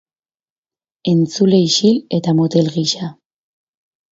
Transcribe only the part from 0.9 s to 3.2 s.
Entzule isil eta motel gisa.